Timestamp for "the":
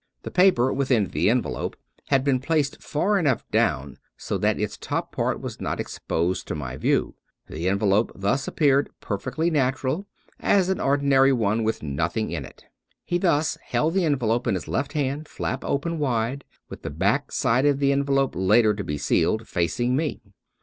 0.23-0.31, 1.09-1.29, 7.47-7.69, 13.93-14.05, 16.81-16.89, 17.77-17.91